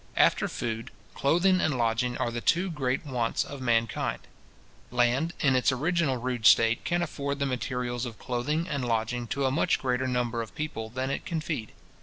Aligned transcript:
After 0.17 0.47
food, 0.47 0.89
clothing 1.13 1.61
and 1.61 1.77
lodging 1.77 2.17
are 2.17 2.31
the 2.31 2.41
two 2.41 2.71
great 2.71 3.05
wants 3.05 3.43
of 3.45 3.61
mankind. 3.61 4.21
Land, 4.89 5.33
in 5.41 5.55
its 5.55 5.71
original 5.71 6.17
rude 6.17 6.47
state, 6.47 6.83
can 6.83 7.03
afford 7.03 7.37
the 7.37 7.45
materials 7.45 8.07
of 8.07 8.17
clothing 8.17 8.67
and 8.67 8.83
lodging 8.83 9.27
to 9.27 9.45
a 9.45 9.51
much 9.51 9.77
greater 9.77 10.07
number 10.07 10.41
of 10.41 10.55
people 10.55 10.89
than 10.89 11.11
it 11.11 11.23
can 11.23 11.39
feed. 11.39 11.73